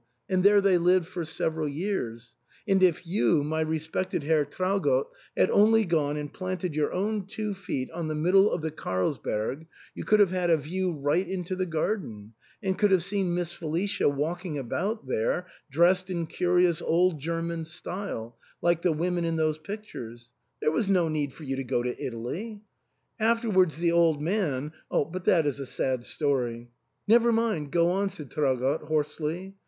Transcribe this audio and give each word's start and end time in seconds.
And 0.27 0.43
there 0.43 0.61
they 0.61 0.79
lived 0.79 1.05
for 1.05 1.23
several 1.23 1.69
years; 1.69 2.33
and 2.67 2.81
if 2.81 3.05
you, 3.05 3.43
my 3.43 3.61
respected 3.61 4.23
Herr 4.23 4.45
Traugott, 4.45 5.05
had 5.37 5.51
only 5.51 5.85
gone 5.85 6.17
and 6.17 6.33
planted 6.33 6.73
your 6.73 6.91
own 6.91 7.27
two 7.27 7.53
feet 7.53 7.91
on 7.91 8.07
the 8.07 8.15
middle 8.15 8.51
of 8.51 8.63
the 8.63 8.71
Carls 8.71 9.19
berg, 9.19 9.67
you 9.93 10.03
could 10.03 10.19
have 10.19 10.31
had 10.31 10.49
a 10.49 10.57
view 10.57 10.91
right 10.93 11.29
into 11.29 11.55
the 11.55 11.67
garden, 11.67 12.33
and 12.63 12.79
could 12.79 12.89
have 12.89 13.03
seen 13.03 13.35
Miss 13.35 13.53
Felicia 13.53 14.09
walking 14.09 14.57
about 14.57 15.05
there 15.05 15.45
dressed 15.69 16.09
in 16.09 16.25
curious 16.25 16.81
old 16.81 17.19
German 17.19 17.63
style, 17.63 18.35
like 18.59 18.81
the 18.81 18.91
women 18.91 19.23
in 19.23 19.35
those 19.35 19.59
pictures— 19.59 20.29
there 20.61 20.71
was 20.71 20.89
no 20.89 21.09
need 21.09 21.31
for 21.31 21.43
you 21.43 21.55
to 21.57 21.63
go 21.63 21.83
to 21.83 22.03
Italy. 22.03 22.59
Afterwards 23.19 23.77
the 23.77 23.91
old 23.91 24.19
man— 24.19 24.73
but 24.89 25.25
that 25.25 25.45
is 25.45 25.59
a 25.59 25.65
sad 25.67 26.05
story" 26.05 26.71
"Never 27.07 27.31
mind; 27.31 27.69
go 27.71 27.91
on," 27.91 28.09
said 28.09 28.31
Traugott, 28.31 28.81
hoarsely. 28.81 29.53